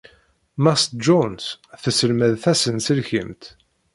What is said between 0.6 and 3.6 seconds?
Mass Jones tesselmad tasenselkimt.